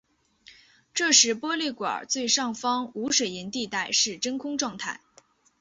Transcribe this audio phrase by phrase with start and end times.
[0.95, 4.99] 这时玻璃管最上方无水银地带是真空状态。